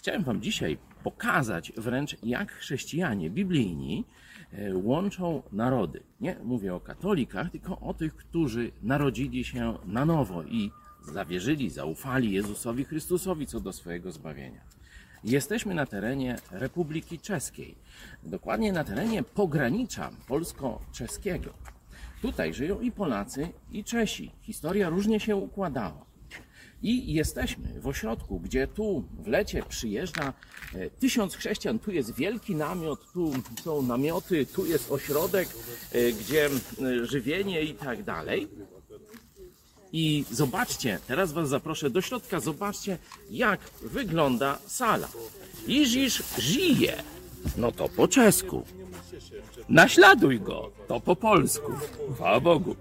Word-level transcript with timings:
Chciałem 0.00 0.24
Wam 0.24 0.42
dzisiaj 0.42 0.78
pokazać 1.02 1.72
wręcz, 1.76 2.16
jak 2.22 2.52
chrześcijanie 2.52 3.30
biblijni 3.30 4.04
e, 4.52 4.76
łączą 4.76 5.42
narody. 5.52 6.02
Nie 6.20 6.36
mówię 6.44 6.74
o 6.74 6.80
katolikach, 6.80 7.50
tylko 7.50 7.80
o 7.80 7.94
tych, 7.94 8.16
którzy 8.16 8.72
narodzili 8.82 9.44
się 9.44 9.78
na 9.84 10.04
nowo 10.04 10.42
i 10.42 10.70
zawierzyli, 11.02 11.70
zaufali 11.70 12.32
Jezusowi 12.32 12.84
Chrystusowi 12.84 13.46
co 13.46 13.60
do 13.60 13.72
swojego 13.72 14.12
zbawienia. 14.12 14.60
Jesteśmy 15.24 15.74
na 15.74 15.86
terenie 15.86 16.36
Republiki 16.50 17.18
Czeskiej, 17.18 17.74
dokładnie 18.22 18.72
na 18.72 18.84
terenie 18.84 19.22
pogranicza 19.22 20.10
polsko-czeskiego. 20.28 21.50
Tutaj 22.22 22.54
żyją 22.54 22.80
i 22.80 22.92
Polacy, 22.92 23.48
i 23.72 23.84
Czesi. 23.84 24.32
Historia 24.40 24.88
różnie 24.88 25.20
się 25.20 25.36
układała. 25.36 26.09
I 26.82 27.14
jesteśmy 27.14 27.80
w 27.80 27.86
ośrodku, 27.86 28.40
gdzie 28.40 28.66
tu 28.66 29.04
w 29.18 29.26
lecie 29.26 29.62
przyjeżdża 29.68 30.32
e, 30.74 30.90
tysiąc 30.90 31.34
chrześcijan. 31.34 31.78
Tu 31.78 31.90
jest 31.90 32.14
wielki 32.14 32.54
namiot, 32.54 33.12
tu 33.12 33.32
są 33.64 33.82
namioty, 33.82 34.46
tu 34.46 34.66
jest 34.66 34.92
ośrodek, 34.92 35.48
e, 35.92 36.12
gdzie 36.12 36.50
żywienie 37.02 37.62
i 37.62 37.74
tak 37.74 38.02
dalej. 38.04 38.48
I 39.92 40.24
zobaczcie, 40.30 40.98
teraz 41.06 41.32
Was 41.32 41.48
zaproszę 41.48 41.90
do 41.90 42.00
środka, 42.00 42.40
zobaczcie, 42.40 42.98
jak 43.30 43.60
wygląda 43.82 44.58
sala. 44.66 45.08
Iżysz 45.66 46.22
żyje, 46.38 47.02
no 47.56 47.72
to 47.72 47.88
po 47.88 48.08
czesku. 48.08 48.62
Naśladuj 49.68 50.40
go, 50.40 50.70
to 50.88 51.00
po 51.00 51.16
polsku. 51.16 51.72
Chwała 52.14 52.40
Bogu. 52.40 52.76